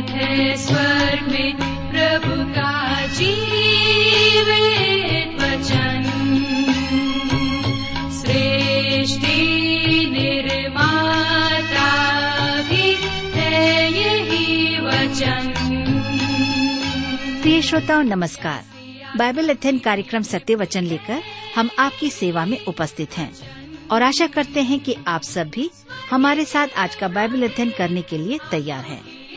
[0.00, 1.56] में
[1.90, 2.36] प्रभु
[17.42, 18.64] प्रिय श्रोताओं, नमस्कार।
[19.16, 21.22] बाइबल अध्ययन कार्यक्रम सत्य वचन लेकर
[21.56, 23.32] हम आपकी सेवा में उपस्थित हैं
[23.88, 25.70] और आशा करते हैं कि आप सब भी
[26.10, 29.15] हमारे साथ आज का बाइबल अध्ययन करने के लिए तैयार हैं।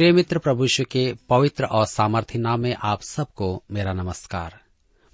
[0.00, 4.60] प्रिय मित्र प्रभु के पवित्र और सामर्थ्य नाम में आप सबको मेरा नमस्कार।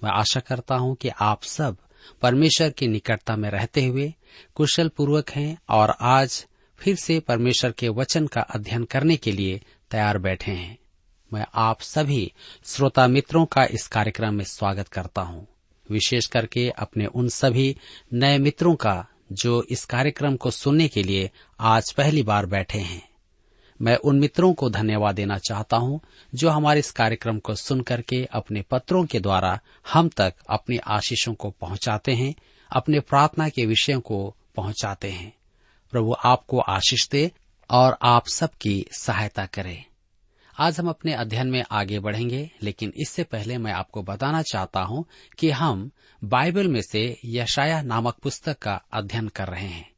[0.05, 1.77] मैं आशा करता हूँ कि आप सब
[2.23, 4.15] परमेश्वर की निकटता में रहते हुए
[4.55, 6.47] कुशल पूर्वक हैं और आज
[6.79, 10.79] फिर से परमेश्वर के वचन का अध्ययन करने के लिए तैयार बैठे हैं।
[11.33, 12.33] मैं आप सभी
[12.65, 15.47] श्रोता मित्रों का इस कार्यक्रम में स्वागत करता हूँ।
[15.91, 17.77] विशेष करके अपने उन सभी
[18.13, 21.31] नए मित्रों का जो इस कार्यक्रम को सुनने के लिए
[21.61, 23.09] आज पहली बार बैठे हैं।
[23.83, 26.01] मैं उन मित्रों को धन्यवाद देना चाहता हूँ,
[26.35, 29.61] जो हमारे इस कार्यक्रम को सुन करके अपने पत्रों के द्वारा
[29.93, 32.35] हम तक अपनी आशीषों को पहुंचाते हैं,
[32.73, 35.33] अपने प्रार्थना के विषयों को पहुंचाते हैं।
[35.91, 37.33] प्रभु आपको आशीष दे
[37.71, 39.85] और आप सबकी सहायता करे।
[40.59, 45.05] आज हम अपने अध्ययन में आगे बढ़ेंगे, लेकिन इससे पहले मैं आपको बताना चाहता हूँ
[45.39, 45.91] कि हम
[46.25, 49.96] बाइबल में से यशाया नामक पुस्तक का अध्ययन कर रहे हैं।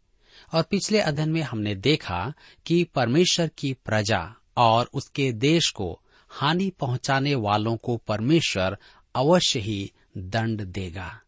[0.53, 2.33] और पिछले अध्ययन में हमने देखा
[2.67, 8.79] कि परमेश्वर की प्रजा और उसके देश को हानि पहुँचाने वालों को परमेश्वर
[9.15, 11.21] अवश्य ही दंड देगा।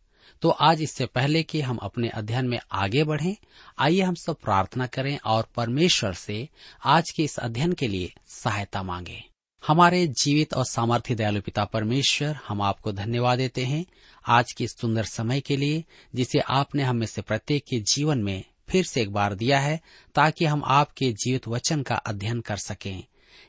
[0.42, 3.36] तो आज इससे पहले कि हम अपने अध्ययन में आगे बढ़ें,
[3.78, 6.48] आइए हम सब प्रार्थना करें और परमेश्वर से
[6.84, 9.25] आज के इस अध्ययन के लिए सहायता मांगे।
[9.66, 13.87] हमारे जीवित और सामर्थ्य दयालु पिता परमेश्वर, हम आपको धन्यवाद देते हैं
[14.28, 18.84] आज के सुंदर समय के लिए, जिसे आपने हमें से प्रत्येक के जीवन में फिर
[18.84, 19.81] से एक बार दिया है,
[20.14, 23.04] ताकि हम आपके जीवित वचन का अध्ययन कर सकें।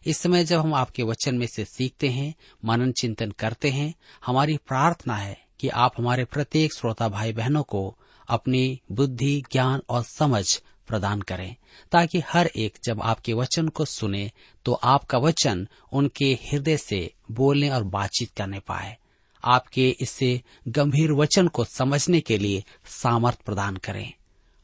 [0.05, 3.93] इस समय जब हम आपके वचन में से सीखते हैं, मनन चिंतन करते हैं,
[4.25, 10.03] हमारी प्रार्थना है कि आप हमारे प्रत्येक श्रोता भाई बहनों को अपनी बुद्धि, ज्ञान और
[10.03, 11.55] समझ प्रदान करें,
[11.91, 14.31] ताकि हर एक जब आपके वचन को सुने
[14.65, 18.97] तो आपका वचन उनके हृदय से बोलने और बातचीत करने पाए।
[19.43, 24.13] आपके इससे गंभीर वचन को समझने के लिए सामर्थ प्रदान करें।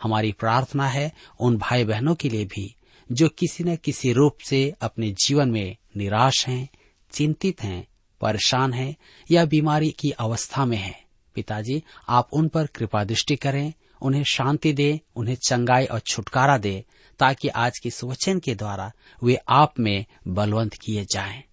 [0.04, 2.76] हमारी प्रार्थना है उन भाई बहनों के लिए भी
[3.12, 6.70] जो किसी न किसी रूप से अपने जीवन में निराश हैं,
[7.12, 7.88] चिंतित हैं,
[8.22, 8.96] परेशान हैं
[9.32, 11.06] या बीमारी की अवस्था में हैं।
[11.36, 16.86] पिताजी आप उन पर कृपा दृष्टि करें उन्हें शांति दे उन्हें चंगाई और छुटकारा दे
[17.20, 18.92] ताकि आज के सुवचन के द्वारा
[19.24, 21.44] वे आप में बलवंत किए जाएँ।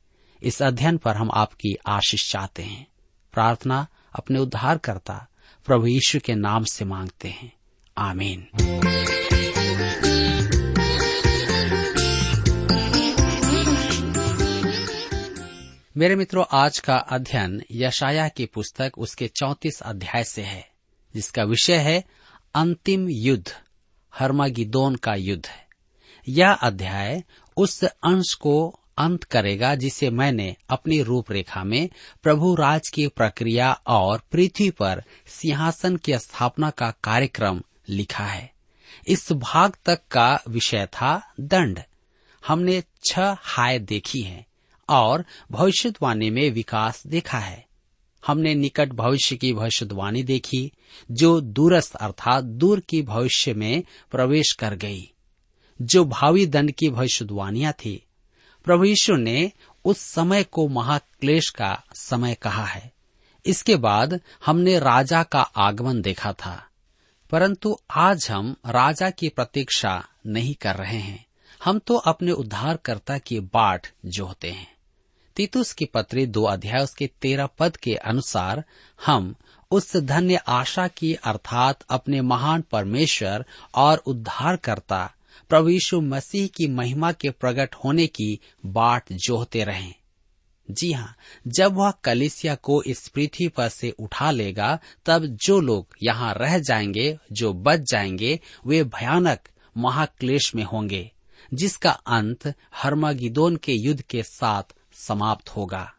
[0.43, 2.87] इस अध्ययन पर हम आपकी आशीष चाहते हैं
[3.33, 5.29] प्रार्थना अपने उद्धार करता
[5.67, 7.53] प्रभु यीशु के नाम से मांगते हैं
[7.99, 8.47] आमीन
[15.97, 20.71] मेरे मित्रों, आज का अध्ययन यशाया की पुस्तक उसके चौतीस अध्याय से है,
[21.15, 22.05] जिसका विषय है
[22.55, 23.53] अंतिम युद्ध,
[24.19, 25.67] हर्मागिदोन का युद्ध। है
[26.29, 27.25] यह अध्याय
[27.57, 31.89] उस अंश को अंत करेगा जिसे मैंने अपनी रूपरेखा में
[32.23, 38.53] प्रभु राज की प्रक्रिया और पृथ्वी पर सिंहासन की स्थापना का कार्यक्रम लिखा है।
[39.09, 41.81] इस भाग तक का विषय था दंड।
[42.47, 44.47] हमने छह हाय देखी है
[44.89, 47.67] और भविष्यवाणी में विकास देखा है।
[48.27, 50.73] हमने निकट भविष्य की भविष्यवाणी देखी,
[51.11, 55.13] जो दूरस्थ अर्थात दूर की भविष्य में प्रवेश कर गई,
[55.83, 58.05] जो भावी दंड की भविष्यवाणियाँ थी।
[58.65, 59.53] प्रभु यीशु ने
[59.85, 62.93] उस समय को महाक्लेश का समय कहा है।
[63.47, 66.67] इसके बाद हमने राजा का आगमन देखा था।
[67.31, 71.27] परंतु आज हम राजा की प्रतीक्षा नहीं कर रहे हैं।
[71.65, 74.75] हम तो अपने उद्धारकर्ता की बाट जोहते हैं।
[75.37, 78.65] तीतुस की पत्री दो अध्याय उसके तेरह पद के अनुसार
[79.07, 79.35] हम
[79.71, 85.15] उस धन्य आशा की अर्थात अपने महान परमेश्वर और उद्धारकर्ता
[85.49, 89.95] प्रभु यीशु मसीह की महिमा के प्रकट होने की बाट जोहते रहें।
[90.71, 91.17] जी हाँ
[91.47, 96.59] जब वह कलिसिया को इस पृथ्वी पर से उठा लेगा, तब जो लोग यहाँ रह
[96.59, 99.39] जाएँगे, जो बच जाएँगे, वे भयानक
[99.77, 101.13] महाक्लेश में होंगे,
[101.55, 104.63] जिसका अंत हर्मागिदोन के युद्ध के साथ
[104.93, 105.93] समाप्त होगा।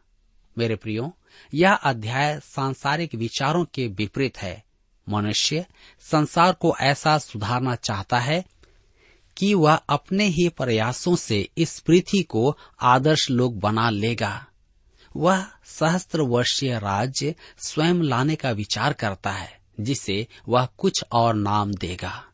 [0.58, 1.16] मेरे प्रियो,
[1.54, 4.64] यह अध्याय सांसारिक विचारों के विपरीत है।
[5.08, 5.66] मनुष्य
[6.00, 8.44] संसार को ऐसा सुधारना चाहता है
[9.36, 14.46] कि वह अपने ही प्रयासों से इस पृथ्वी को आदर्श लोग बना लेगा।
[15.16, 21.74] वह सहस्त्र वर्षीय राज्य स्वयं लाने का विचार करता है, जिसे वह कुछ और नाम
[21.74, 22.24] देगा।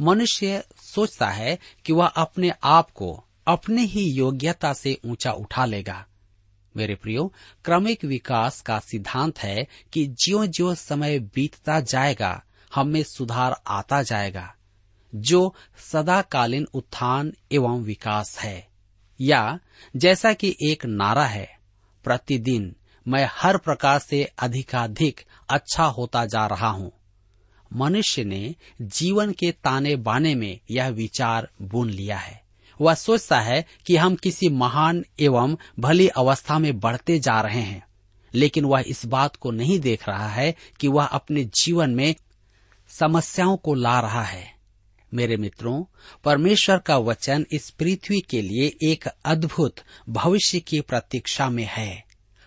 [0.00, 6.06] मनुष्य सोचता है कि वह अपने आप को अपने ही योग्यता से ऊँचा उठा लेगा।
[6.76, 7.32] मेरे प्रियो,
[7.64, 12.42] क्रमिक विकास का सिद्धांत है कि ज्यो ज्यो समय बीतता जाएगा,
[12.74, 14.54] हम सुधार आता जाएगा,
[15.14, 15.54] जो
[15.92, 18.68] सदाकालीन उत्थान एवं विकास है।
[19.20, 19.58] या
[19.96, 21.53] जैसा कि एक नारा है
[22.04, 22.74] प्रतिदिन
[23.06, 26.92] मैं हर प्रकार से अधिकाधिक अच्छा होता जा रहा हूँ।
[27.72, 32.42] मनुष्य ने जीवन के ताने बाने में यह विचार बुन लिया है।
[32.80, 37.86] वह सोचता है कि हम किसी महान एवं भली अवस्था में बढ़ते जा रहे हैं,
[38.34, 42.14] लेकिन वह इस बात को नहीं देख रहा है कि वह अपने जीवन में
[42.88, 44.53] समस्याओं को ला रहा है।
[45.14, 45.84] मेरे मित्रों,
[46.24, 49.74] परमेश्वर का वचन इस पृथ्वी के लिए एक अद्भुत
[50.08, 52.04] भविष्य की प्रतीक्षा में है।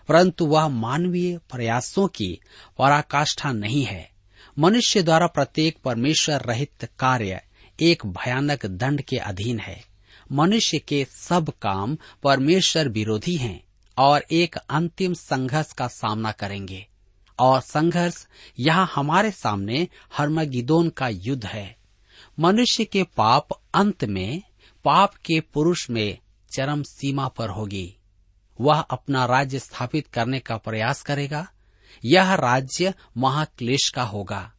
[0.07, 2.39] परंतु वह मानवीय प्रयासों की
[2.77, 4.11] पराकाष्ठा नहीं है।
[4.59, 7.41] मनुष्य द्वारा प्रत्येक परमेश्वर रहित कार्य
[7.81, 9.85] एक भयानक दंड के अधीन है।
[10.31, 13.63] मनुष्य के सब काम परमेश्वर विरोधी हैं
[13.97, 16.87] और एक अंतिम संघर्ष का सामना करेंगे।
[17.39, 18.27] और संघर्ष
[18.59, 19.87] यहाँ हमारे सामने
[20.17, 21.76] हरमगिदोन का युद्ध है।
[22.39, 24.41] मनुष्य के पाप अंत में,
[24.85, 26.17] पाप के पुरुष में
[26.55, 27.97] चरम सीमा पर होगी।
[28.61, 31.47] वह अपना राज्य स्थापित करने का प्रयास करेगा।
[32.05, 34.53] यह राज्य महाक्लेश का होगा।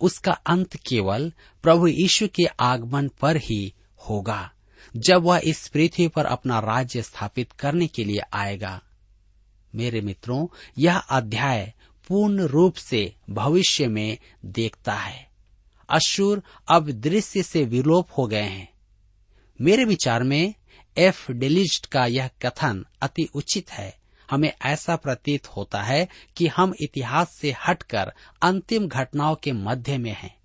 [0.00, 4.52] उसका अंत केवल प्रभु यीशु के आगमन पर ही होगा,
[4.96, 8.82] जब वह इस पृथ्वी पर अपना राज्य स्थापित करने के लिए आएगा।
[9.74, 10.46] मेरे मित्रों,
[10.78, 11.74] यह अध्याय
[12.08, 15.33] पूर्ण रूप से भविष्य में देखता है।
[15.94, 18.72] अशुर अब दृश्य से विलोप हो गए हैं।
[19.60, 20.54] मेरे विचार में,
[20.98, 21.32] एफ़.
[21.32, 23.96] डेलिस्ट का यह कथन अति उचित है।
[24.30, 28.12] हमें ऐसा प्रतीत होता है कि हम इतिहास से हटकर
[28.42, 30.36] अंतिम घटनाओं के मध्य में हैं।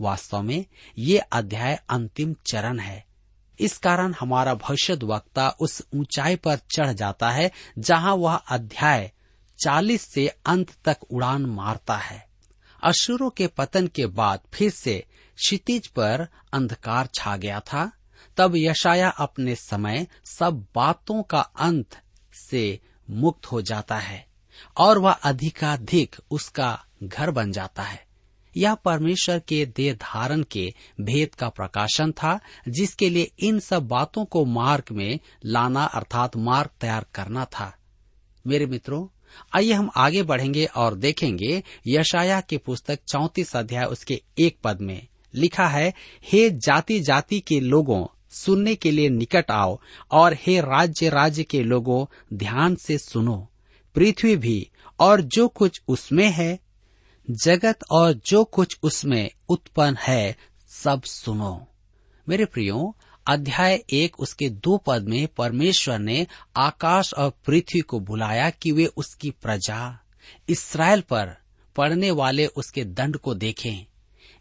[0.00, 0.64] वास्तव में,
[0.98, 3.06] ये अध्याय अंतिम चरण है।
[3.60, 9.12] इस कारण हमारा भविष्य वक्ता उस ऊंचाई पर चढ़ जाता है जहाँ वह अध्याय
[9.58, 12.27] 40 से अंत तक उड़ान मारता है।
[12.82, 17.92] अशुरों के पतन के बाद फिर से क्षितिज पर अंधकार छा गया था।
[18.36, 22.00] तब यशाया अपने समय सब बातों का अंत
[22.32, 22.80] से
[23.10, 24.26] मुक्त हो जाता है
[24.76, 28.06] और वह अधिकाधिक उसका घर बन जाता है।
[28.56, 34.24] यह परमेश्वर के देह धारण के भेद का प्रकाशन था, जिसके लिए इन सब बातों
[34.24, 37.76] को मार्ग में लाना अर्थात मार्ग तैयार करना था।
[38.46, 39.17] मेरे मित्रों
[39.56, 45.06] आइए हम आगे बढ़ेंगे और देखेंगे यशाया की पुस्तक चौतीस अध्याय उसके एक पद में।
[45.34, 45.94] लिखा है,
[46.24, 49.80] हे जाति जाति के लोगों, सुनने के लिए निकट आओ
[50.10, 53.50] और हे राज्य राज्य के लोगों, ध्यान से सुनो।
[53.94, 54.70] पृथ्वी भी
[55.00, 56.60] और जो कुछ उसमें है,
[57.30, 60.36] जगत और जो कुछ उसमें उत्पन्न है,
[60.68, 61.66] सब सुनो।
[62.28, 62.96] मेरे प्रियो
[63.28, 66.26] अध्याय एक, उसके दो पद में परमेश्वर ने
[66.56, 69.98] आकाश और पृथ्वी को बुलाया कि वे उसकी प्रजा,
[70.48, 71.36] इसराइल पर
[71.76, 73.86] पड़ने वाले उसके दंड को देखें।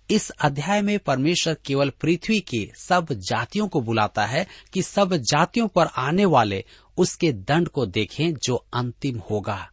[0.09, 5.67] इस अध्याय में परमेश्वर केवल पृथ्वी की सब जातियों को बुलाता है कि सब जातियों
[5.67, 6.65] पर आने वाले
[6.97, 9.69] उसके दंड को देखें जो अंतिम होगा।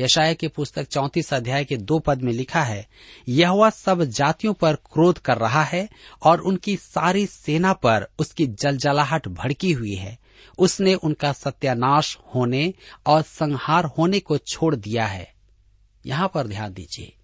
[0.00, 2.86] यशाया की पुस्तक चौतीस अध्याय के दो पद में लिखा है,
[3.28, 5.88] यह सब जातियों पर क्रोध कर रहा है
[6.22, 10.18] और उनकी सारी सेना पर उसकी जलजलाहट भड़की हुई है।
[10.58, 12.74] उसने उनका सत्यानाश होने
[13.06, 15.32] और संहार होने को छोड़ दिया है।
[16.06, 17.16] यहाँ पर ध्यान दीजिए।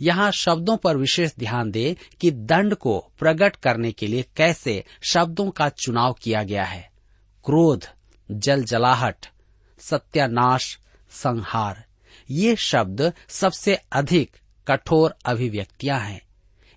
[0.00, 5.50] यहाँ शब्दों पर विशेष ध्यान दे कि दंड को प्रकट करने के लिए कैसे शब्दों
[5.50, 6.90] का चुनाव किया गया है।
[7.44, 7.86] क्रोध,
[8.30, 9.26] जलजलाहट,
[9.78, 10.78] सत्यानाश,
[11.10, 11.84] संहार
[12.30, 14.36] ये शब्द सबसे अधिक
[14.68, 16.20] कठोर अभिव्यक्तियाँ हैं।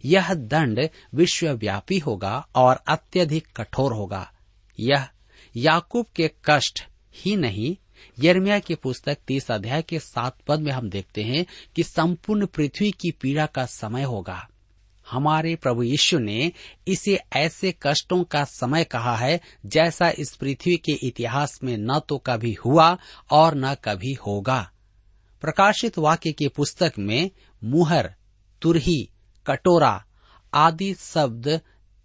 [0.06, 4.32] यह दंड विश्वव्यापी होगा और अत्यधिक कठोर होगा।
[4.80, 5.08] यह
[5.56, 6.84] याकूब के कष्ट
[7.16, 7.76] ही नहीं
[8.20, 12.92] यर्मिया की पुस्तक तीस अध्याय के सात पद में हम देखते हैं कि संपूर्ण पृथ्वी
[12.92, 14.48] की पीड़ा का समय होगा।
[15.10, 16.52] हमारे प्रभु यीशु ने
[16.88, 22.18] इसे ऐसे कष्टों का समय कहा है जैसा इस पृथ्वी के इतिहास में न तो
[22.18, 22.98] कभी हुआ
[23.32, 24.72] और न कभी होगा।
[25.46, 27.32] प्रकाशित वाक्य की पुस्तक में
[27.64, 28.14] मुहर,
[28.62, 29.10] तुरही,
[29.48, 30.06] कटोरा
[30.54, 31.62] आदि शब्द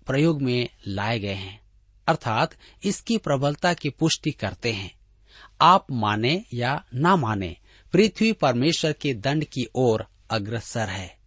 [0.07, 1.61] प्रयोग में लाए गए हैं।
[2.09, 2.51] अर्थात
[2.85, 4.95] इसकी प्रबलता की पुष्टि करते हैं।
[5.61, 7.57] आप माने या ना माने,
[7.93, 11.19] पृथ्वी परमेश्वर के दंड की ओर अग्रसर है।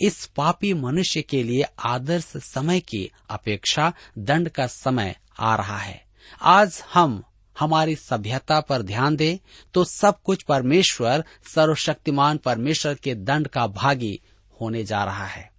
[0.00, 6.04] इस पापी मनुष्य के लिए आदर्श समय की अपेक्षा दंड का समय आ रहा है।
[6.42, 7.24] आज हम
[7.58, 9.38] हमारी सभ्यता पर ध्यान दें
[9.74, 11.24] तो सब कुछ परमेश्वर,
[11.54, 14.20] सर्वशक्तिमान परमेश्वर के दंड का भागी
[14.60, 15.50] होने जा रहा है।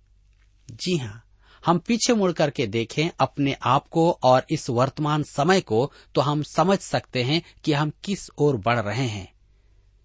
[0.70, 1.24] जी हाँ
[1.66, 6.44] हम पीछे मुड़ करके देखें अपने आप को और इस वर्तमान समय को तो हम
[6.44, 9.32] समझ सकते हैं कि हम किस ओर बढ़ रहे हैं।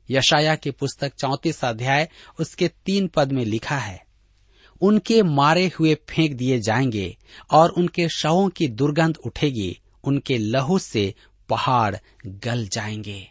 [0.09, 2.09] यशाया की पुस्तक चौतीस अध्याय,
[2.41, 4.03] उसके तीन पद में लिखा है,
[4.81, 7.17] उनके मारे हुए फेंक दिए जाएँगे
[7.51, 11.15] और उनके शवों की दुर्गंध उठेगी, उनके लहू से
[11.49, 11.97] पहाड़
[12.27, 13.31] गल जाएँगे।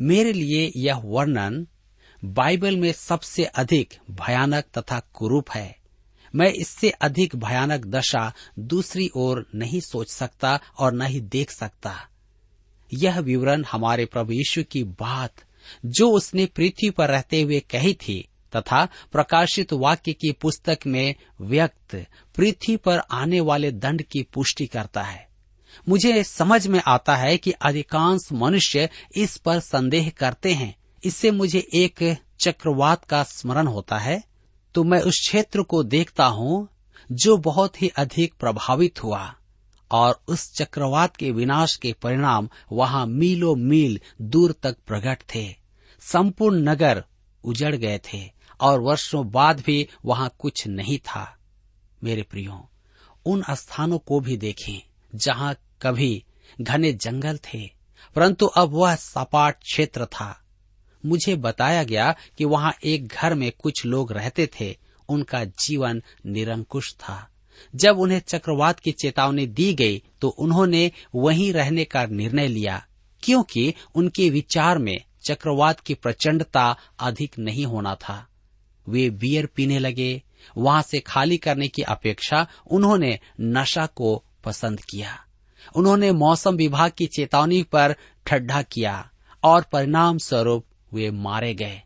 [0.00, 1.66] मेरे लिए यह वर्णन
[2.24, 5.76] बाइबल में सबसे अधिक भयानक तथा कुरूप है।
[6.34, 12.08] मैं इससे अधिक भयानक दशा दूसरी ओर नहीं सोच सकता और न ही देख सकता।
[12.94, 15.34] यह विवरण हमारे प्रभु यीशु की बात,
[15.84, 22.06] जो उसने पृथ्वी पर रहते हुए कही थी, तथा प्रकाशित वाक्य की पुस्तक में व्यक्त
[22.36, 25.23] पृथ्वी पर आने वाले दंड की पुष्टि करता है।
[25.88, 31.68] मुझे समझ में आता है कि अधिकांश मनुष्य इस पर संदेह करते हैं। इससे मुझे
[31.74, 34.24] एक चक्रवात का स्मरण होता है।
[34.74, 36.68] तो मैं उस क्षेत्र को देखता हूँ,
[37.12, 39.34] जो बहुत ही अधिक प्रभावित हुआ,
[39.90, 45.56] और उस चक्रवात के विनाश के परिणाम वहाँ मीलों मील दूर तक प्रकट थे।
[46.00, 47.04] संपूर्ण नगर
[47.44, 51.36] उजड़ गए थे, और वर्षों बाद भी वहाँ कुछ नहीं था।
[52.04, 52.70] मेरे प्रियो,
[53.26, 54.82] उन स्थानों को भी देखें,
[55.14, 56.24] जहाँ कभी
[56.60, 57.70] घने जंगल थे,
[58.16, 60.40] परंतु अब वह सपाट क्षेत्र था।
[61.04, 64.76] मुझे बताया गया कि वहाँ एक घर में कुछ लोग रहते थे,
[65.08, 67.28] उनका जीवन निरंकुश था।
[67.74, 72.84] जब उन्हें चक्रवात की चेतावनी दी गई तो उन्होंने वहीं रहने का निर्णय लिया,
[73.22, 74.96] क्योंकि उनके विचार में
[75.28, 78.26] चक्रवात की प्रचंडता अधिक नहीं होना था।
[78.86, 80.22] वे बियर पीने लगे,
[80.56, 85.23] वहाँ से खाली करने की अपेक्षा उन्होंने नशा को पसंद किया।
[85.76, 89.10] उन्होंने मौसम विभाग की चेतावनी पर ठड्डा किया
[89.42, 91.82] और परिणाम स्वरूप वे मारे गए।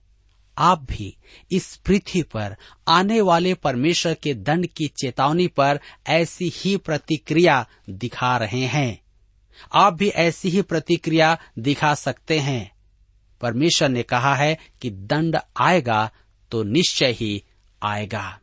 [0.58, 1.16] आप भी
[1.52, 2.56] इस पृथ्वी पर
[2.88, 9.02] आने वाले परमेश्वर के दंड की चेतावनी पर ऐसी ही प्रतिक्रिया दिखा रहे हैं।
[9.74, 12.72] आप भी ऐसी ही प्रतिक्रिया दिखा सकते हैं।
[13.40, 16.10] परमेश्वर ने कहा है कि दंड आएगा
[16.50, 17.44] तो निश्चय ही
[17.82, 18.38] आएगा।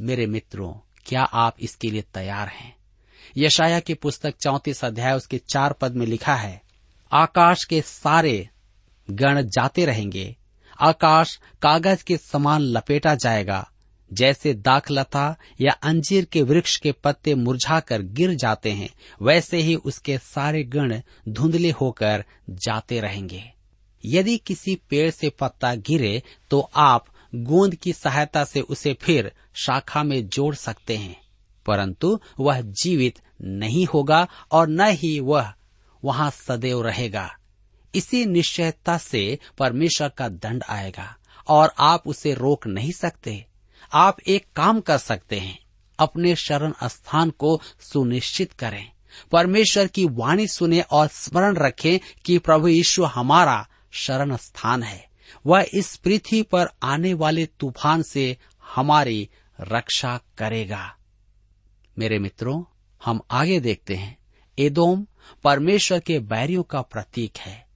[0.00, 0.74] मेरे मित्रों,
[1.06, 2.76] क्या आप इसके लिए तैयार हैं?
[3.36, 6.60] यशाया की पुस्तक चौतीस अध्याय, उसके चार पद में लिखा है,
[7.12, 8.48] आकाश के सारे
[9.10, 10.36] गण जाते रहेंगे,
[10.80, 13.68] आकाश कागज़ के समान लपेटा जाएगा,
[14.12, 18.88] जैसे दाखलता या अंजीर के वृक्ष के पत्ते मुरझाकर गिर जाते हैं,
[19.22, 23.42] वैसे ही उसके सारे गण धुंधले होकर जाते रहेंगे।
[24.04, 30.02] यदि किसी पेड़ से पत्ता गिरे तो आप गोंद की सहायता से उसे फिर शाखा
[30.02, 31.23] में जोड़ सकते हैं।
[31.66, 35.52] परंतु वह जीवित नहीं होगा और न ही वह
[36.04, 37.36] वहाँ सदैव रहेगा।
[37.94, 41.16] इसी निश्चयता से परमेश्वर का दंड आएगा
[41.48, 43.46] और आप उसे रोक नहीं सकते।
[43.92, 45.58] आप एक काम कर सकते हैं।
[45.98, 48.90] अपने शरण स्थान को सुनिश्चित करें।
[49.32, 55.08] परमेश्वर की वाणी सुने और स्मरण रखें कि प्रभु यीशु हमारा शरण स्थान है।
[55.46, 58.36] वह इस पृथ्वी पर आने वाले तूफ़ान से
[58.74, 59.28] हमारी
[59.60, 60.96] रक्षा करेगा।
[61.98, 62.64] मेरे मित्रों,
[63.04, 64.18] हम आगे देखते हैं।
[64.58, 65.06] एदोम
[65.44, 67.66] परमेश्वर के बैरियों का प्रतीक है।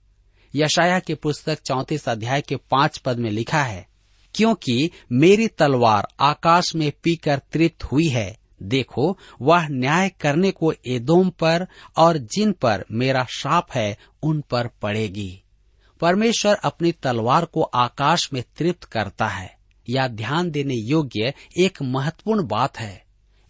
[0.54, 3.88] यशाया की पुस्तक चौतीस अध्याय के पाँच पद में लिखा है,
[4.34, 11.30] क्योंकि मेरी तलवार आकाश में पीकर तृप्त हुई है, देखो, वह न्याय करने को एदोम
[11.30, 15.42] पर और जिन पर मेरा शाप है, उन पर पड़ेगी।
[16.00, 19.58] परमेश्वर अपनी तलवार को आकाश में तृप्त करता है।
[19.90, 23.07] या ध्यान देने योग्य एक महत्वपूर्ण बात है।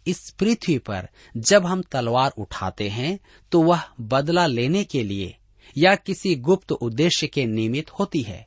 [0.08, 3.18] इस पृथ्वी पर जब हम तलवार उठाते हैं
[3.52, 5.34] तो वह बदला लेने के लिए
[5.76, 8.46] या किसी गुप्त उद्देश्य के निमित्त होती है।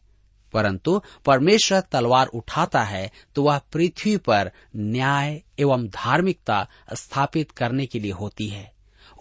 [0.53, 7.99] परंतु परमेश्वर तलवार उठाता है तो वह पृथ्वी पर न्याय एवं धार्मिकता स्थापित करने के
[7.99, 8.71] लिए होती है।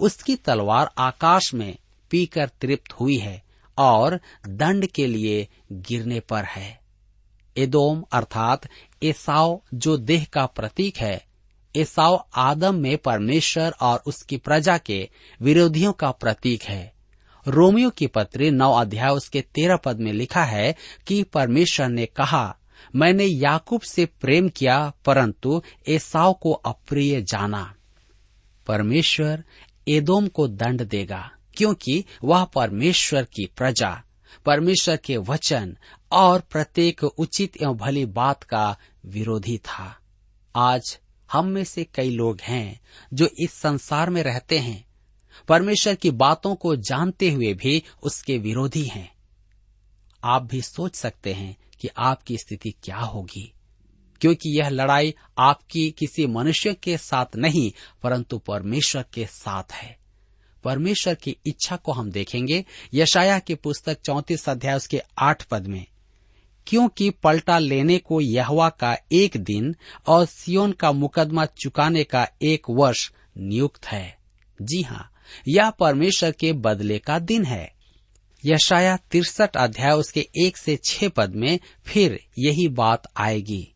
[0.00, 1.76] उसकी तलवार आकाश में
[2.10, 3.42] पीकर तृप्त हुई है
[3.78, 6.80] और दंड के लिए गिरने पर है।
[7.56, 8.68] एदोम अर्थात
[9.02, 11.29] एसाव, जो देह का प्रतीक है
[11.76, 15.08] एसाव आदम में परमेश्वर और उसकी प्रजा के
[15.42, 16.92] विरोधियों का प्रतीक है।
[17.48, 20.74] रोमियो की पत्री नौ अध्याय उसके तेरह पद में लिखा है
[21.06, 22.56] कि परमेश्वर ने कहा,
[22.96, 27.74] मैंने याकूब से प्रेम किया, परंतु एसाव को अप्रिय जाना।
[28.66, 29.44] परमेश्वर
[29.88, 34.02] एदोम को दंड देगा, क्योंकि वह परमेश्वर की प्रजा।
[34.46, 35.76] परमेश्वर के वचन
[36.12, 39.96] और प्रत्येक उचित एवं भली बात का विरोधी था।
[40.56, 40.98] आज
[41.32, 42.80] हम में से कई लोग हैं
[43.12, 44.84] जो इस संसार में रहते हैं।
[45.48, 49.10] परमेश्वर की बातों को जानते हुए भी उसके विरोधी हैं।
[50.22, 53.52] आप भी सोच सकते हैं कि आपकी स्थिति क्या होगी,
[54.20, 57.70] क्योंकि यह लड़ाई आपकी किसी मनुष्य के साथ नहीं,
[58.02, 59.98] परंतु परमेश्वर के साथ है।
[60.64, 65.84] परमेश्वर की इच्छा को हम देखेंगे। यशाया की पुस्तक चौतीस अध्याय उसके आठ पद में
[66.70, 69.74] क्योंकि पलटा लेने को यहवा का एक दिन
[70.06, 74.18] और सियोन का मुकदमा चुकाने का एक वर्ष नियुक्त है।
[74.62, 75.10] जी हाँ
[75.48, 77.72] यह परमेश्वर के बदले का दिन है।
[78.46, 83.74] यशाया तिरसठ अध्याय उसके एक से छह पद में फिर यही बात आएगी।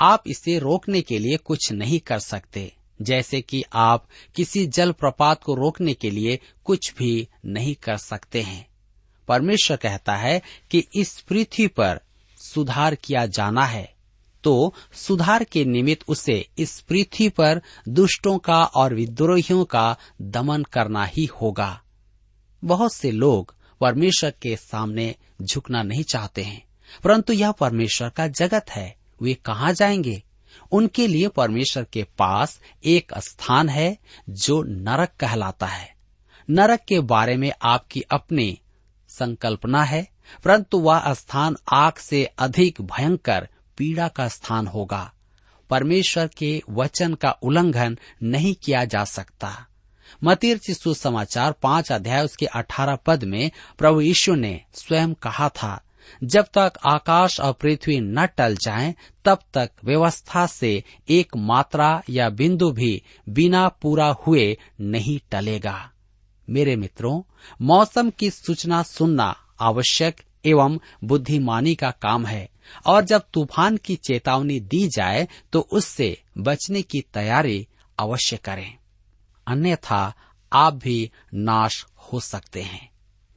[0.00, 5.42] आप इसे रोकने के लिए कुछ नहीं कर सकते, जैसे कि आप किसी जल प्रपात
[5.42, 8.66] को रोकने के लिए कुछ भी नहीं कर सकते हैं।
[9.28, 12.00] परमेश्वर कहता है कि इस पृथ्वी पर
[12.36, 13.94] सुधार किया जाना है।
[14.44, 21.04] तो सुधार के निमित्त उसे इस पृथ्वी पर दुष्टों का और विद्रोहियों का दमन करना
[21.04, 21.82] ही होगा।
[22.64, 26.64] बहुत से लोग परमेश्वर के सामने झुकना नहीं चाहते हैं,
[27.04, 30.22] परंतु यह परमेश्वर का जगत है। वे कहा जाएँगे?
[30.72, 33.98] उनके लिए परमेश्वर के पास एक स्थान है
[34.30, 35.96] जो नरक कहलाता है।
[36.50, 38.60] नरक के बारे में आपकी अपनी
[39.08, 45.12] संकल्पना है। परंतु वह स्थान आग से अधिक भयंकर पीड़ा का स्थान होगा।
[45.70, 49.66] परमेश्वर के वचन का उल्लंघन नहीं किया जा सकता।
[50.24, 55.80] मतीर सुसमाचार पाँच अध्याय उसके अठारह पद में प्रभु यीशु ने स्वयं कहा था
[56.24, 62.28] जब तक आकाश और पृथ्वी न टल जाएँ, तब तक व्यवस्था से एक मात्रा या
[62.30, 65.90] बिंदु भी बिना पूरा हुए नहीं टलेगा।
[66.50, 67.22] मेरे मित्रों
[67.62, 72.48] मौसम की सूचना सुनना आवश्यक एवं बुद्धिमानी का काम है।
[72.86, 78.76] और जब तूफ़ान की चेतावनी दी जाए तो उससे बचने की तैयारी अवश्य करें।
[79.46, 80.14] अन्यथा
[80.52, 82.90] आप भी नाश हो सकते हैं।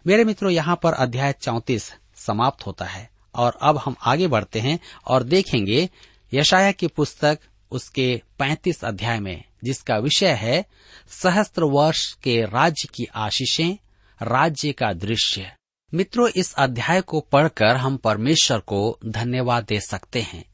[0.07, 4.79] मेरे मित्रों, यहाँ पर अध्याय चौतीस समाप्त होता है। और अब हम आगे बढ़ते हैं
[5.07, 5.89] और देखेंगे
[6.33, 7.39] यशाया की पुस्तक
[7.71, 10.65] उसके पैंतीस अध्याय में, जिसका विषय है
[11.09, 13.77] सहस्त्र वर्ष के राज्य की आशीषें,
[14.21, 15.53] राज्य का दृश्य।
[15.93, 20.45] मित्रों, इस अध्याय को पढ़कर हम परमेश्वर को धन्यवाद दे सकते हैं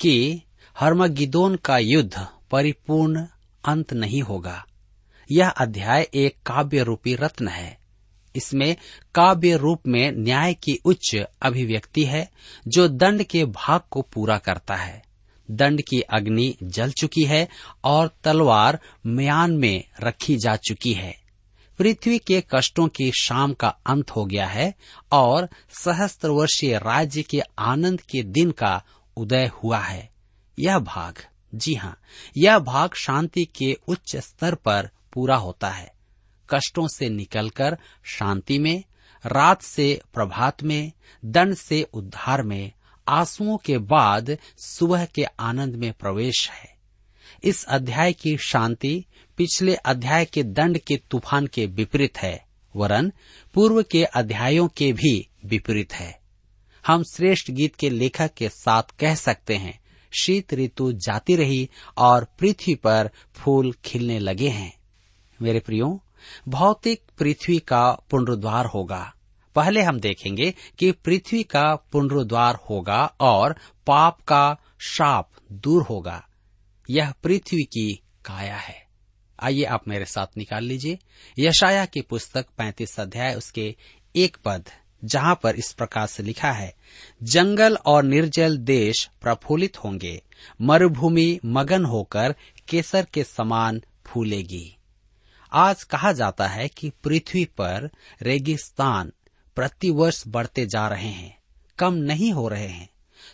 [0.00, 0.42] कि
[0.78, 3.26] हरमगिदोन का युद्ध परिपूर्ण
[3.64, 4.64] अंत नहीं होगा।
[5.32, 7.78] यह अध्याय एक काव्य रूपी रत्न है।
[8.36, 8.76] इसमें
[9.14, 12.30] काव्य रूप में न्याय की उच्च अभिव्यक्ति है,
[12.68, 15.02] जो दंड के भाग को पूरा करता है।
[15.50, 17.48] दंड की अग्नि जल चुकी है
[17.84, 21.29] और तलवार म्यान में रखी जा चुकी है।
[21.80, 24.74] पृथ्वी के कष्टों की शाम का अंत हो गया है
[25.12, 28.82] और सहस्त्र वर्षीय राज्य के आनंद के दिन का
[29.16, 30.10] उदय हुआ है।
[30.58, 32.00] यह भाग, जी हाँ
[32.36, 35.92] यह भाग शांति के उच्च स्तर पर पूरा होता है।
[36.50, 38.84] कष्टों से निकलकर शांति में,
[39.26, 40.92] रात से प्रभात में,
[41.24, 42.72] दंड से उद्धार में,
[43.08, 46.74] आंसुओं के बाद सुबह के आनंद में प्रवेश है।
[47.44, 49.04] इस अध्याय की शांति
[49.36, 53.12] पिछले अध्याय के दंड के तूफ़ान के विपरीत है, वरन
[53.54, 56.20] पूर्व के अध्यायों के भी विपरीत है।
[56.86, 59.80] हम श्रेष्ठ गीत के लेखक के साथ कह सकते हैं,
[60.22, 64.80] शीत ऋतु जाती रही और पृथ्वी पर फूल खिलने लगे हैं।
[65.42, 66.04] मेरे प्रियो,
[66.48, 69.14] भौतिक पृथ्वी का पुनरुद्वार होगा।
[69.54, 76.28] पहले हम देखेंगे कि पृथ्वी का पुनरुद्वार होगा और पाप का शाप दूर होगा।
[76.90, 78.89] यह पृथ्वी की काया है।
[79.40, 80.98] आइए आप मेरे साथ निकाल लीजिए।
[81.38, 83.76] यशाया की पुस्तक पैंतीस अध्याय, उसके
[84.16, 84.68] एक पद,
[85.04, 86.74] जहाँ पर इस प्रकार से लिखा है,
[87.22, 90.22] जंगल और निर्जल देश प्रफुल्लित होंगे,
[90.60, 92.34] मरुभूमि मगन होकर
[92.68, 94.76] केसर के समान फूलेगी।
[95.52, 97.90] आज कहा जाता है कि पृथ्वी पर
[98.22, 99.12] रेगिस्तान
[99.56, 101.38] प्रतिवर्ष बढ़ते जा रहे हैं,
[101.78, 102.88] कम नहीं हो रहे हैं।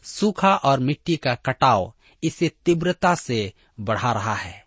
[0.04, 1.92] सूखा और मिट्टी का कटाव
[2.22, 4.65] इसे तीव्रता से बढ़ा रहा है।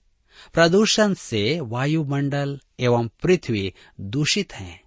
[0.54, 4.82] प्रदूषण से वायुमंडल एवं पृथ्वी दूषित हैं।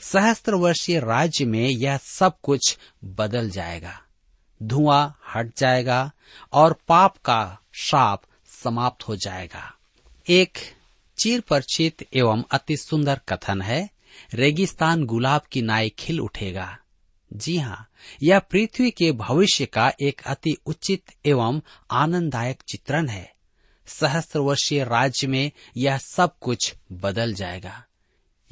[0.00, 4.02] सहस्त्र वर्षीय राज्य में यह सब कुछ बदल जाएगा।
[4.62, 6.12] धुआँ हट जाएगा
[6.52, 8.22] और पाप का शाप
[8.64, 9.74] समाप्त हो जाएगा।
[10.28, 10.58] एक
[11.18, 13.90] चीर परिचित एवं अति सुंदर कथन है,
[14.34, 16.78] रेगिस्तान गुलाब की नाई खिल उठेगा।
[17.32, 17.88] जी हाँ
[18.22, 21.60] यह पृथ्वी के भविष्य का एक अति उचित एवं
[21.90, 23.34] आनंददायक चित्रण है।
[23.90, 27.84] सहस्त्र वर्षीय राज्य में यह सब कुछ बदल जाएगा।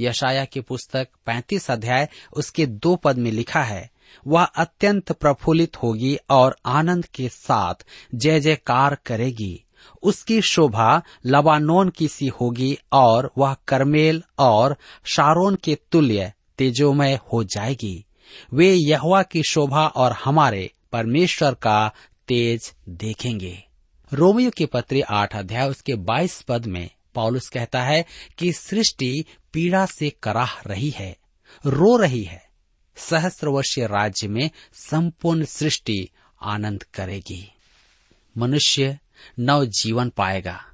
[0.00, 3.90] यशाया की पुस्तक 35 अध्याय, उसके दो पद में लिखा है,
[4.26, 7.74] वह अत्यंत प्रफुल्लित होगी और आनंद के साथ
[8.14, 9.64] जय जयकार करेगी।
[10.02, 17.44] उसकी शोभा लबानोन की सी होगी और वह करमेल और शारोन के तुल्य तेजोमय हो
[17.44, 18.04] जाएगी।
[18.52, 21.92] वे यहवा की शोभा और हमारे परमेश्वर का
[22.28, 23.67] तेज देखेंगे।
[24.12, 28.04] रोमियो की पत्री आठ अध्याय उसके बाईस पद में पॉलुस कहता है
[28.38, 31.16] कि सृष्टि पीड़ा से कराह रही है,
[31.66, 32.48] रो रही है।
[32.96, 36.08] सहस्त्र वर्षीय राज्य में संपूर्ण सृष्टि
[36.42, 37.52] आनंद करेगी।
[38.38, 38.98] मनुष्य
[39.38, 40.64] नव जीवन पाएगा।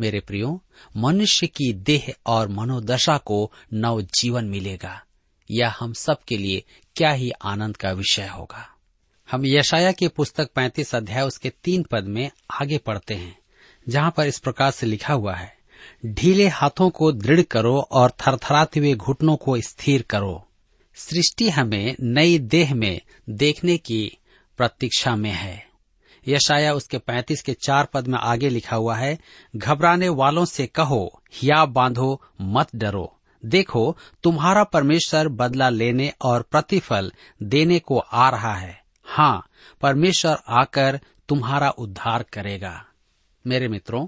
[0.00, 0.64] मेरे प्रियो,
[0.96, 5.04] मनुष्य की देह और मनोदशा को नव जीवन मिलेगा।
[5.50, 6.62] यह हम सबके लिए
[6.96, 8.77] क्या ही आनंद का विषय होगा।
[9.30, 13.38] हम यशाया की पुस्तक 35 अध्याय उसके तीन पद में आगे पढ़ते हैं,
[13.88, 15.56] जहाँ पर इस प्रकार से लिखा हुआ है,
[16.06, 20.48] ढीले हाथों को दृढ़ करो और थरथराते हुए घुटनों को स्थिर करो।
[20.94, 24.18] सृष्टि हमें नई देह में देखने की
[24.56, 25.66] प्रतीक्षा में है।
[26.28, 29.18] यशाया उसके पैंतीस के चार पद में आगे लिखा हुआ है,
[29.56, 37.12] घबराने वालों से कहो, हिया बांधो, मत डरो। देखो, तुम्हारा परमेश्वर बदला लेने और प्रतिफल
[37.42, 39.46] देने को आ रहा है। हाँ
[39.80, 42.84] परमेश्वर आकर तुम्हारा उद्धार करेगा।
[43.46, 44.06] मेरे मित्रों,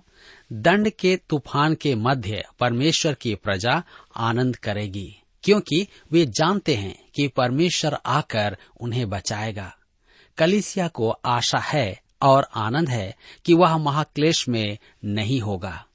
[0.52, 3.82] दंड के तूफ़ान के मध्य परमेश्वर की प्रजा
[4.16, 9.76] आनंद करेगी, क्योंकि वे जानते हैं कि परमेश्वर आकर उन्हें बचाएगा।
[10.38, 15.86] कलिसिया को आशा है और आनंद है कि वह महाक्लेश में नहीं होगा।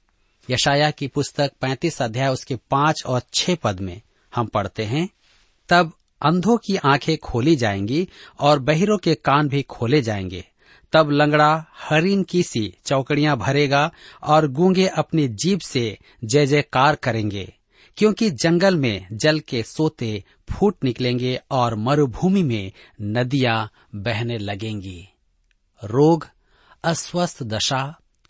[0.50, 4.02] यशाया की पुस्तक 35 अध्याय उसके पाँच और छह पद में
[4.34, 5.08] हम पढ़ते हैं,
[5.68, 8.06] तब अंधों की आँखें खोली जाएँगी
[8.40, 10.44] और बहिरों के कान भी खोले जाएँगे।
[10.92, 13.90] तब लंगड़ा हरिन की सी चौकड़ियाँ भरेगा
[14.22, 17.52] और गूँगे अपनी जीभ से जय जयकार करेंगे,
[17.98, 25.08] क्योंकि जंगल में जल के सोते फूट निकलेंगे और मरुभूमि में नदियाँ बहने लगेंगी।
[25.82, 26.28] रोग,
[26.84, 27.82] अस्वस्थ दशा,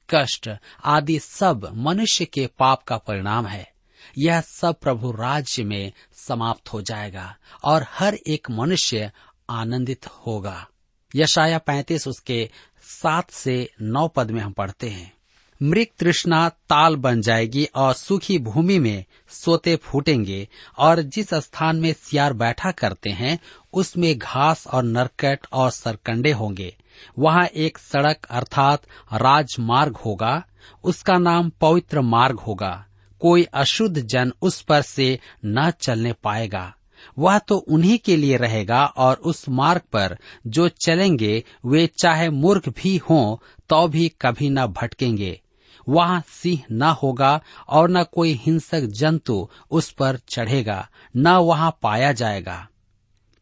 [0.08, 0.48] कष्ट
[0.84, 3.75] आदि सब मनुष्य के पाप का परिणाम है।
[4.18, 9.12] यह सब प्रभु राज्य में समाप्त हो जाएगा और हर एक मनुष्य
[9.50, 10.68] आनंदित होगा।
[11.16, 12.50] यशाया पैंतीस उसके
[12.82, 15.16] सात से नौ पद में हम पढ़ते हैं।
[15.62, 21.92] मृग तृष्णा ताल बन जाएगी और सूखी भूमि में सोते फूटेंगे और जिस स्थान में
[21.92, 23.38] सियार बैठा करते हैं,
[23.72, 26.76] उसमें घास और नरकट और सरकंडे होंगे।
[27.18, 30.44] वहाँ एक सड़क अर्थात राजमार्ग होगा।
[30.84, 32.85] उसका नाम पवित्र मार्ग होगा।
[33.20, 36.74] कोई अशुद्ध जन उस पर से न चलने पाएगा।
[37.18, 42.68] वह तो उन्हीं के लिए रहेगा और उस मार्ग पर जो चलेंगे, वे चाहे मूर्ख
[42.68, 43.36] भी हों
[43.68, 45.40] तो भी कभी न भटकेंगे।
[45.88, 52.12] वहाँ सिंह न होगा और न कोई हिंसक जंतु उस पर चढ़ेगा, न वहाँ पाया
[52.12, 52.68] जाएगा।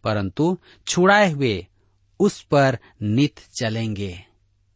[0.05, 1.67] परंतु छुड़ाए हुए
[2.21, 4.34] उस पर नित चलेंगे।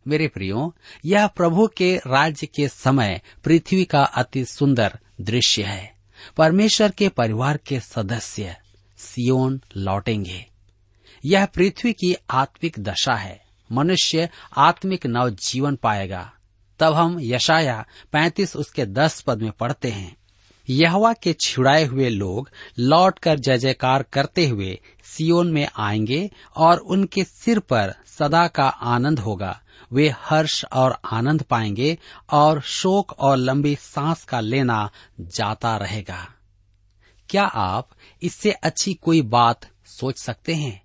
[0.08, 5.94] मेरे प्रियो, यह प्रभु के राज्य के समय पृथ्वी का अति सुंदर दृश्य है।
[6.36, 8.56] परमेश्वर के परिवार के सदस्य
[8.98, 10.46] सियोन लौटेंगे।
[11.24, 16.32] यह पृथ्वी की आत्मिक दशा है। मनुष्य आत्मिक नव जीवन पाएगा।
[16.80, 20.16] तब हम यशाया पैंतीस उसके दस पद में पढ़ते हैं।
[20.70, 26.78] यहवा के छिड़ाए हुए लोग लौट कर जय जयकार करते हुए सियोन में आएँगे और
[26.78, 31.98] उनके सिर पर सदा का आनंद होगा। वे हर्ष और आनंद पाएँगे
[32.30, 36.28] और शोक और लंबी सांस का लेना जाता रहेगा।
[37.28, 37.88] क्या आप
[38.22, 40.82] इससे अच्छी कोई बात सोच सकते हैं?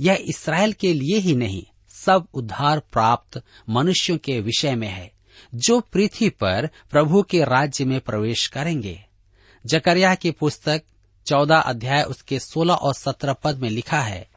[0.00, 5.12] यह इसराइल के लिए ही नहीं, सब उद्धार प्राप्त मनुष्यों के विषय में है,
[5.54, 9.04] जो पृथ्वी पर प्रभु के राज्य में प्रवेश करेंगे।
[9.66, 10.82] जकरिया की पुस्तक
[11.26, 14.31] चौदह अध्याय उसके सोलह और सत्रह पद में लिखा है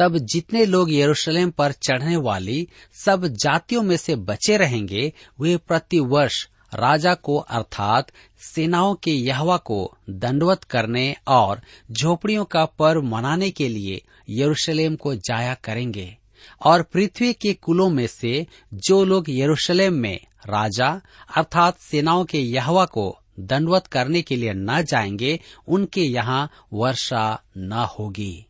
[0.00, 2.68] तब जितने लोग यरूशलेम पर चढ़ने वाली
[3.04, 8.12] सब जातियों में से बचे रहेंगे, वे प्रति वर्ष राजा को अर्थात
[8.54, 11.60] सेनाओं के यहवा को दंडवत करने और
[11.92, 16.16] झोपड़ियों का पर्व मनाने के लिए यरूशलेम को जाया करेंगे।
[16.64, 21.00] और पृथ्वी के कुलों में से जो लोग यरूशलेम में राजा
[21.36, 27.72] अर्थात सेनाओं के यहवा को दंडवत करने के लिए न जाएँगे, उनके यहाँ वर्षा न
[27.72, 28.46] होगी।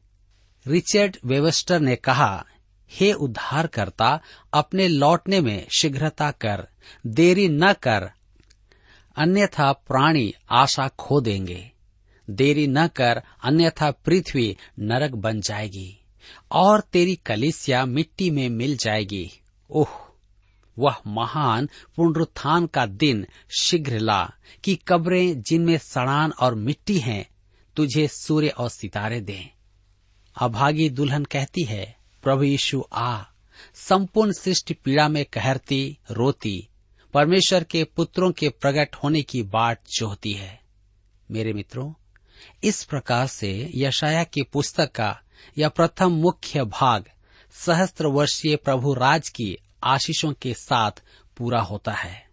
[0.67, 2.47] रिचर्ड वेवेस्टर ने कहा,
[2.91, 4.21] हे उद्धारकर्ता,
[4.53, 6.69] अपने लौटने में शीघ्रता कर,
[7.07, 8.11] देरी न कर,
[9.17, 11.73] अन्यथा प्राणी आशा खो देंगे।
[12.31, 15.99] देरी न कर, अन्यथा पृथ्वी नरक बन जाएगी,
[16.53, 19.31] और तेरी कलिसिया मिट्टी में मिल जाएगी।
[19.71, 19.89] ओह,
[20.79, 23.27] वह महान पुनरुत्थान का दिन
[23.61, 24.31] शीघ्र ला
[24.65, 27.29] कि कब्रें जिनमें सड़ान और मिट्टी हैं,
[27.77, 29.60] तुझे सूर्य और सितारे दें।
[30.37, 33.23] अभागी दुल्हन कहती है, प्रभु यीशु आ।
[33.75, 36.69] संपूर्ण सृष्टि पीड़ा में कहरती, रोती।
[37.15, 40.61] परमेश्वर के पुत्रों के प्रकट होने की बाट जोहती है।
[41.31, 41.93] मेरे मित्रों,
[42.65, 45.21] इस प्रकार से यशाया की पुस्तक का
[45.59, 47.05] यह प्रथम मुख्य भाग
[47.53, 50.91] सहस्त्र वर्षीय प्रभु राज की आशीषों के साथ
[51.37, 52.29] पूरा होता है।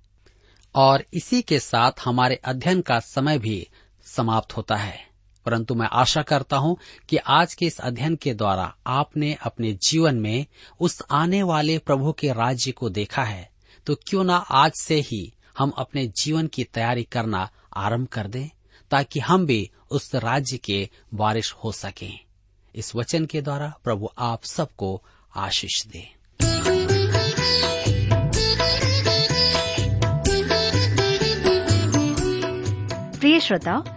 [0.76, 3.68] और इसी के साथ हमारे अध्ययन का समय भी
[4.04, 5.07] समाप्त होता है।
[5.48, 6.78] परंतु मैं आशा करता हूँ
[7.10, 10.46] कि आज के इस अध्ययन के द्वारा आपने अपने जीवन में
[10.80, 13.50] उस आने वाले प्रभु के राज्य को देखा है
[13.86, 18.50] तो क्यों ना आज से ही हम अपने जीवन की तैयारी करना आरंभ कर दें,
[18.92, 22.20] ताकि हम भी उस राज्य के बारिश हो सकें।
[22.76, 25.04] इस वचन के द्वारा प्रभु आप सबको
[25.36, 26.04] आशीष दे।
[33.20, 33.97] प्रिय श्रोताओ